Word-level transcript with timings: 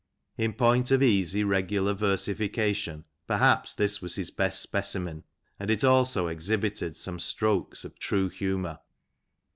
In 0.35 0.53
point 0.53 0.89
of 0.89 1.03
easy, 1.03 1.43
regular 1.43 1.93
versification, 1.93 3.05
perhaps 3.27 3.75
this 3.75 4.01
was 4.01 4.15
his 4.15 4.31
best 4.31 4.59
specimen, 4.59 5.25
and 5.59 5.69
it 5.69 5.83
also 5.83 6.25
exhibited 6.27 6.95
some 6.95 7.19
strokes 7.19 7.85
of 7.85 7.93
humour. 8.01 8.79